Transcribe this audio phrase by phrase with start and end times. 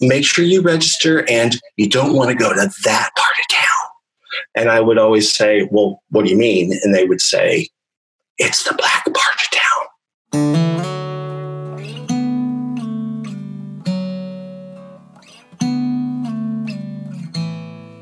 [0.00, 3.88] make sure you register and you don't want to go to that part of town.
[4.54, 6.72] And I would always say, well, what do you mean?
[6.82, 7.68] And they would say,
[8.38, 9.86] it's the black part of town.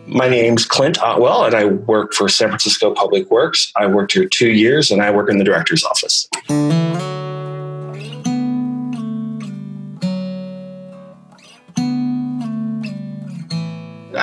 [0.06, 3.70] My name's Clint Otwell, and I work for San Francisco Public Works.
[3.76, 6.26] I worked here two years, and I work in the director's office.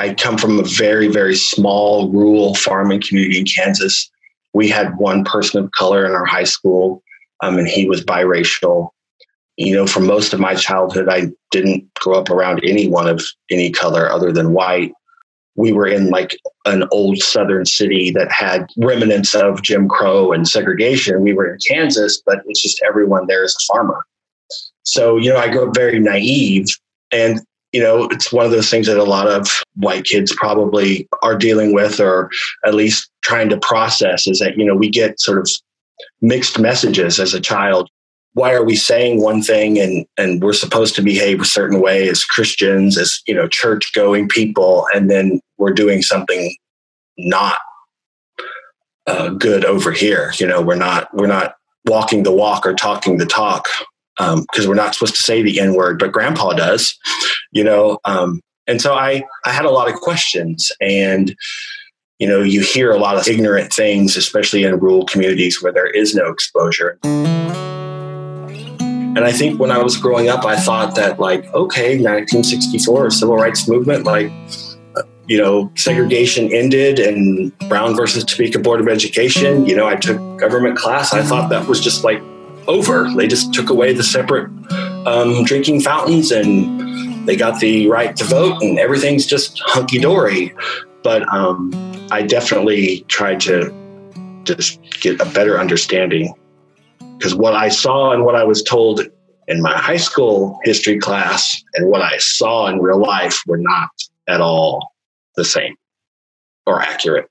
[0.06, 4.08] I come from a very, very small rural farming community in Kansas.
[4.54, 7.02] We had one person of color in our high school,
[7.42, 8.90] um, and he was biracial.
[9.58, 13.72] You know, for most of my childhood, I didn't grow up around anyone of any
[13.72, 14.92] color other than white.
[15.56, 20.48] We were in like an old southern city that had remnants of Jim Crow and
[20.48, 21.22] segregation.
[21.22, 24.06] We were in Kansas, but it's just everyone there is a farmer.
[24.84, 26.68] So, you know, I grew up very naive.
[27.12, 27.42] And
[27.76, 31.38] you know, it's one of those things that a lot of white kids probably are
[31.38, 32.32] dealing with or
[32.66, 35.50] at least trying to process is that, you know, we get sort of
[36.22, 37.90] mixed messages as a child.
[38.32, 42.08] Why are we saying one thing and, and we're supposed to behave a certain way
[42.08, 46.56] as Christians, as, you know, church going people, and then we're doing something
[47.18, 47.58] not
[49.06, 50.32] uh, good over here.
[50.38, 51.56] You know, we're not, we're not
[51.88, 53.68] walking the walk or talking the talk
[54.18, 56.98] because um, we're not supposed to say the N word, but grandpa does,
[57.56, 57.98] you know.
[58.06, 61.36] Um, and so I, I had a lot of questions and,
[62.20, 65.88] you know, you hear a lot of ignorant things, especially in rural communities where there
[65.88, 67.00] is no exposure.
[69.16, 73.38] And I think when I was growing up, I thought that, like, okay, 1964, civil
[73.38, 74.30] rights movement, like,
[74.98, 79.96] uh, you know, segregation ended and Brown versus Topeka Board of Education, you know, I
[79.96, 81.14] took government class.
[81.14, 82.22] I thought that was just like
[82.68, 83.10] over.
[83.16, 84.50] They just took away the separate
[85.06, 86.85] um, drinking fountains and
[87.26, 90.54] they got the right to vote, and everything's just hunky dory.
[91.04, 91.72] But um,
[92.12, 93.74] I definitely tried to
[94.44, 96.34] just get a better understanding
[97.18, 99.02] because what I saw and what I was told
[99.48, 103.90] in my high school history class and what I saw in real life were not
[104.28, 104.94] at all
[105.36, 105.76] the same
[106.66, 107.30] or accurate.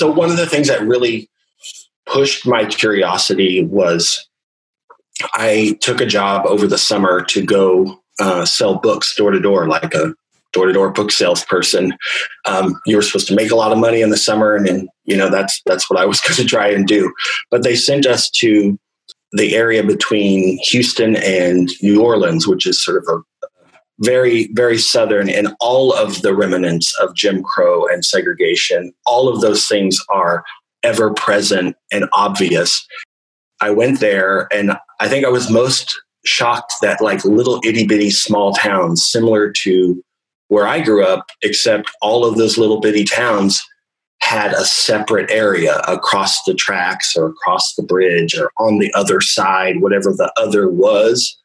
[0.00, 1.29] so one of the things that really
[2.12, 4.28] pushed my curiosity was
[5.34, 9.68] I took a job over the summer to go uh, sell books door to door,
[9.68, 10.14] like a
[10.52, 11.92] door to door book salesperson.
[12.44, 14.88] Um, you were supposed to make a lot of money in the summer, and, and
[15.04, 17.12] you know that's that's what I was going to try and do.
[17.50, 18.78] But they sent us to
[19.32, 23.46] the area between Houston and New Orleans, which is sort of a
[24.00, 29.42] very, very Southern, and all of the remnants of Jim Crow and segregation, all of
[29.42, 30.42] those things are
[30.82, 32.86] ever present and obvious.
[33.60, 38.10] I went there, and I think I was most shocked that, like, little itty bitty
[38.10, 40.02] small towns, similar to
[40.48, 43.62] where I grew up, except all of those little bitty towns
[44.22, 49.20] had a separate area across the tracks or across the bridge or on the other
[49.20, 51.40] side, whatever the other was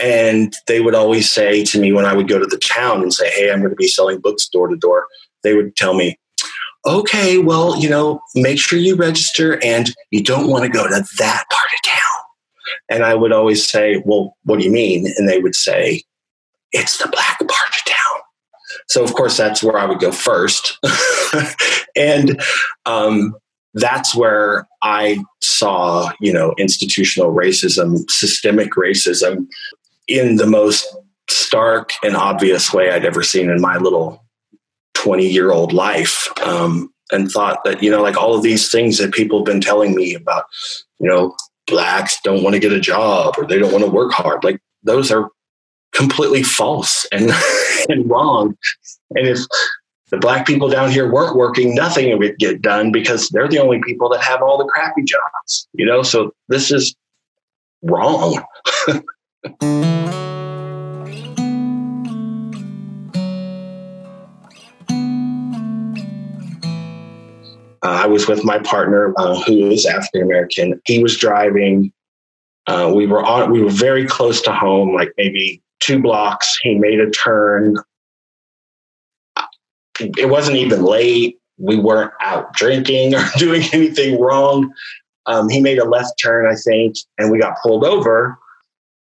[0.00, 3.12] and they would always say to me when I would go to the town and
[3.12, 5.06] say, Hey, I'm going to be selling books door to door,
[5.44, 6.18] they would tell me,
[6.86, 11.04] Okay, well, you know, make sure you register and you don't want to go to
[11.18, 12.24] that part of town.
[12.88, 15.06] And I would always say, Well, what do you mean?
[15.16, 16.02] And they would say,
[16.72, 18.20] It's the black part of town.
[18.88, 20.78] So, of course, that's where I would go first.
[21.96, 22.40] and
[22.86, 23.36] um,
[23.74, 29.46] that's where I saw, you know, institutional racism, systemic racism,
[30.08, 30.96] in the most
[31.28, 34.24] stark and obvious way I'd ever seen in my little
[35.02, 36.28] 20 year old life.
[36.46, 39.60] Um, and thought that, you know, like all of these things that people have been
[39.60, 40.44] telling me about,
[41.00, 41.34] you know,
[41.66, 44.44] blacks don't want to get a job or they don't want to work hard.
[44.44, 45.28] Like those are
[45.92, 47.30] completely false and,
[47.88, 48.56] and wrong.
[49.16, 49.40] And if
[50.10, 53.80] the black people down here weren't working, nothing would get done because they're the only
[53.84, 56.02] people that have all the crappy jobs, you know?
[56.02, 56.94] So this is
[57.82, 58.42] wrong.
[67.82, 70.80] Uh, I was with my partner, uh, who is African American.
[70.84, 71.92] He was driving.
[72.66, 73.50] Uh, we were on.
[73.50, 76.58] We were very close to home, like maybe two blocks.
[76.62, 77.76] He made a turn.
[79.98, 81.38] It wasn't even late.
[81.58, 84.72] We weren't out drinking or doing anything wrong.
[85.26, 88.38] Um, he made a left turn, I think, and we got pulled over.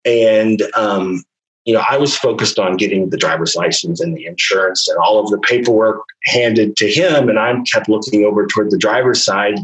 [0.05, 1.23] And um,
[1.65, 5.19] you know, I was focused on getting the driver's license and the insurance and all
[5.19, 7.27] of the paperwork handed to him.
[7.27, 9.55] And I kept looking over toward the driver's side.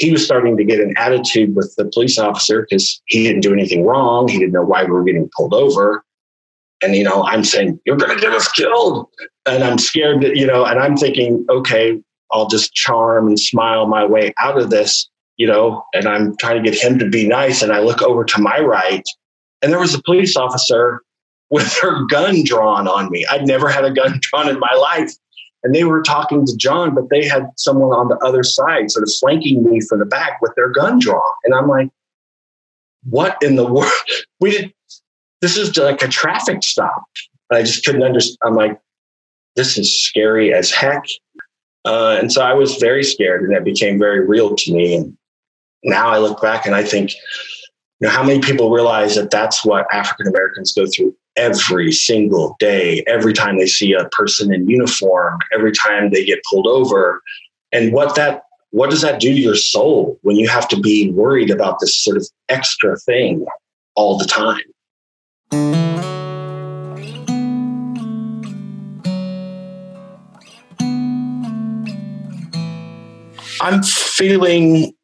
[0.00, 3.52] he was starting to get an attitude with the police officer because he didn't do
[3.52, 4.28] anything wrong.
[4.28, 6.02] He didn't know why we were getting pulled over.
[6.82, 9.06] And, you know, I'm saying, you're going to get us killed.
[9.44, 12.00] And I'm scared that, you know, and I'm thinking, okay,
[12.32, 16.62] I'll just charm and smile my way out of this, you know, and I'm trying
[16.62, 17.60] to get him to be nice.
[17.60, 19.04] And I look over to my right,
[19.60, 21.02] and there was a police officer
[21.50, 23.26] with her gun drawn on me.
[23.30, 25.12] I'd never had a gun drawn in my life.
[25.62, 29.02] And they were talking to John, but they had someone on the other side sort
[29.02, 31.32] of flanking me from the back with their gun drawn.
[31.44, 31.90] And I'm like,
[33.04, 33.92] what in the world?
[34.40, 34.72] We did
[35.40, 37.02] this is like a traffic stop.
[37.48, 38.38] And I just couldn't understand.
[38.42, 38.78] I'm like,
[39.56, 41.04] this is scary as heck.
[41.84, 44.96] Uh, and so I was very scared, and that became very real to me.
[44.96, 45.16] And
[45.82, 49.64] now I look back and I think, you know, how many people realize that that's
[49.64, 54.68] what African Americans go through every single day, every time they see a person in
[54.68, 57.22] uniform, every time they get pulled over,
[57.72, 58.42] and what that
[58.72, 62.02] what does that do to your soul when you have to be worried about this
[62.02, 63.44] sort of extra thing
[63.96, 64.60] all the time?
[73.62, 74.94] I'm feeling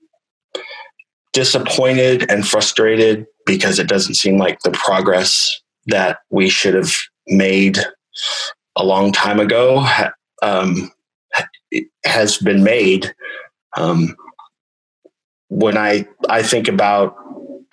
[1.32, 6.92] disappointed and frustrated because it doesn't seem like the progress that we should have
[7.26, 7.78] made
[8.76, 9.86] a long time ago
[10.42, 10.90] um,
[12.04, 13.12] has been made.
[13.76, 14.16] Um,
[15.48, 17.16] when I I think about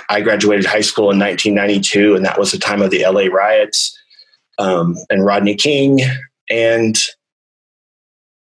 [0.10, 3.98] I graduated high school in 1992, and that was the time of the LA riots
[4.58, 6.02] um, and Rodney King.
[6.50, 6.98] And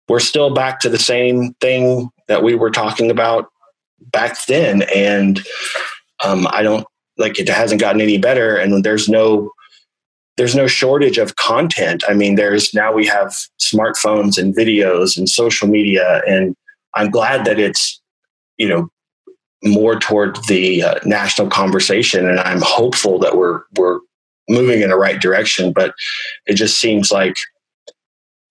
[0.08, 3.48] we're still back to the same thing that we were talking about
[4.00, 4.84] back then.
[4.94, 5.42] And
[6.24, 6.86] um, I don't
[7.22, 8.58] like it hasn't gotten any better.
[8.58, 9.52] And there's no
[10.38, 12.04] there's no shortage of content.
[12.08, 16.56] I mean, there's now we have smartphones and videos and social media, and
[16.96, 18.02] I'm glad that it's
[18.58, 18.90] you know
[19.64, 24.00] more toward the uh, national conversation, and I'm hopeful that we're we're
[24.50, 25.74] moving in the right direction.
[25.74, 25.94] But
[26.46, 27.36] it just seems like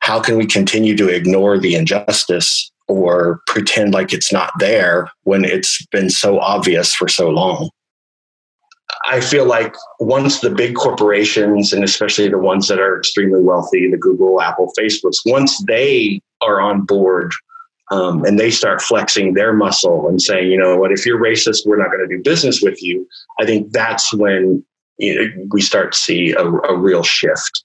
[0.01, 5.45] how can we continue to ignore the injustice or pretend like it's not there when
[5.45, 7.71] it's been so obvious for so long?
[9.07, 13.91] I feel like once the big corporations, and especially the ones that are extremely wealthy,
[13.91, 17.33] the Google, Apple, Facebooks, once they are on board
[17.91, 21.67] um, and they start flexing their muscle and saying, you know what, if you're racist,
[21.67, 23.07] we're not going to do business with you.
[23.41, 24.65] I think that's when
[24.99, 27.65] you know, we start to see a, a real shift.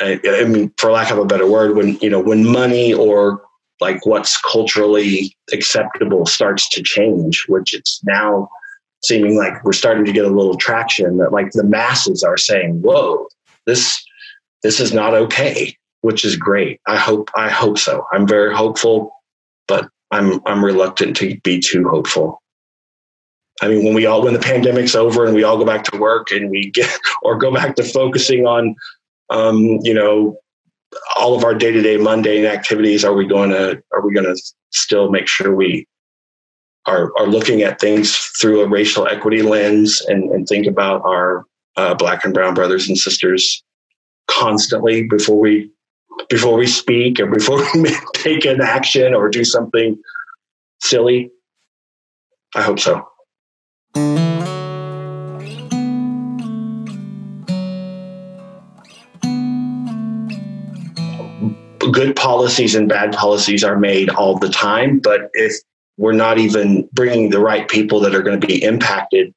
[0.00, 3.42] I, I, mean, for lack of a better word, when you know when money or
[3.80, 8.48] like what's culturally acceptable starts to change, which it's now
[9.04, 12.80] seeming like we're starting to get a little traction that like the masses are saying,
[12.82, 13.28] "Whoa,
[13.66, 14.04] this
[14.62, 16.80] this is not okay." which is great.
[16.86, 18.04] I hope I hope so.
[18.12, 19.14] I'm very hopeful,
[19.66, 22.42] but I'm I'm reluctant to be too hopeful.
[23.62, 25.98] I mean, when we all when the pandemic's over and we all go back to
[25.98, 26.90] work and we get
[27.22, 28.74] or go back to focusing on,
[29.30, 30.36] um, you know,
[31.16, 34.26] all of our day to day mundane activities, are we going to are we going
[34.26, 34.40] to
[34.70, 35.86] still make sure we
[36.86, 41.44] are are looking at things through a racial equity lens and, and think about our
[41.76, 43.62] uh, black and brown brothers and sisters
[44.28, 45.70] constantly before we
[46.28, 49.98] before we speak or before we take an action or do something
[50.80, 51.30] silly?
[52.54, 53.08] I hope so.
[61.92, 65.54] Good policies and bad policies are made all the time, but if
[65.96, 69.32] we're not even bringing the right people that are going to be impacted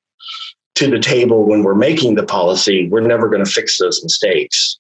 [0.76, 4.78] to the table when we're making the policy, we're never going to fix those mistakes.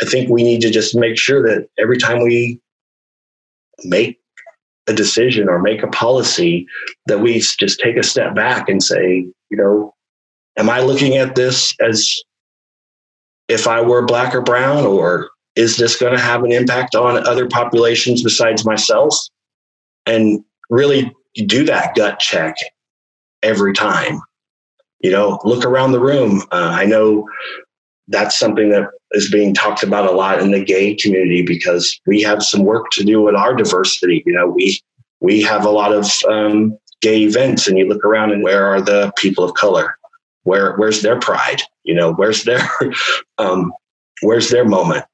[0.00, 2.60] I think we need to just make sure that every time we
[3.84, 4.20] make
[4.86, 6.66] a decision or make a policy,
[7.06, 9.94] that we just take a step back and say, you know,
[10.56, 12.14] am I looking at this as
[13.48, 17.26] if I were black or brown, or is this going to have an impact on
[17.26, 19.14] other populations besides myself?
[20.08, 21.14] And really
[21.46, 22.56] do that gut check
[23.42, 24.20] every time.
[25.00, 26.42] You know, look around the room.
[26.50, 27.28] Uh, I know
[28.08, 32.22] that's something that is being talked about a lot in the gay community because we
[32.22, 34.22] have some work to do with our diversity.
[34.26, 34.80] You know, we
[35.20, 38.80] we have a lot of um, gay events, and you look around and where are
[38.80, 39.96] the people of color?
[40.42, 41.62] Where where's their pride?
[41.84, 42.68] You know, where's their
[43.38, 43.72] um,
[44.22, 45.04] where's their moment?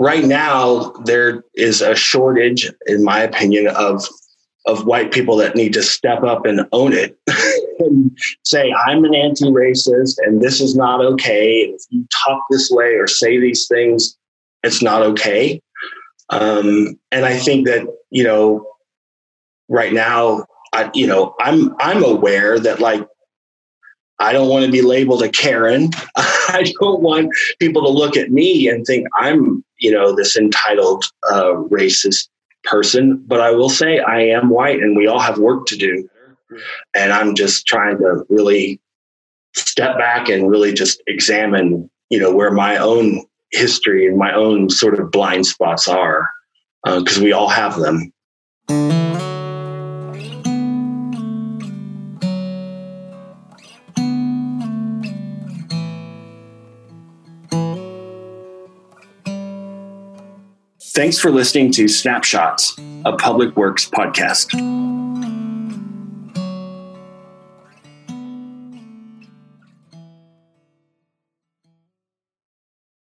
[0.00, 4.02] Right now, there is a shortage, in my opinion, of
[4.64, 7.18] of white people that need to step up and own it
[7.80, 8.10] and
[8.44, 11.62] say I'm an anti-racist and this is not okay.
[11.62, 14.16] If you talk this way or say these things,
[14.62, 15.60] it's not okay.
[16.30, 18.66] Um, and I think that you know,
[19.68, 23.06] right now, I you know, I'm I'm aware that like
[24.18, 25.90] I don't want to be labeled a Karen.
[26.16, 31.04] I don't want people to look at me and think I'm you know this entitled
[31.30, 32.28] uh, racist
[32.64, 33.22] person.
[33.26, 36.08] But I will say I am white, and we all have work to do.
[36.94, 38.80] And I'm just trying to really
[39.54, 44.70] step back and really just examine, you know, where my own history and my own
[44.70, 46.28] sort of blind spots are
[46.84, 48.12] because uh, we all have them.
[60.92, 64.89] Thanks for listening to Snapshots, a public works podcast.